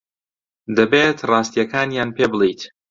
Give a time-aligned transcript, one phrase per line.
[0.77, 2.61] دەبێت ڕاستییەکانیان پێ بڵێیت.